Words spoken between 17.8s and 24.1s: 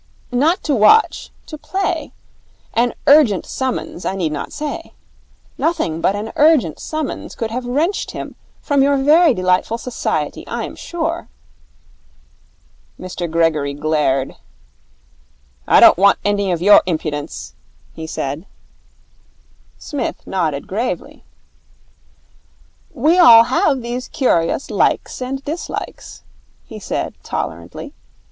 he said. Psmith nodded gravely. 'We all have these